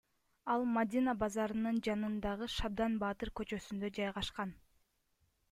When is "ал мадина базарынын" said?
0.51-1.77